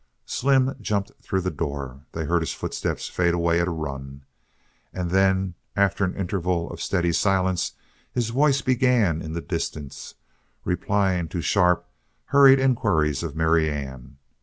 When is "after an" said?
5.75-6.15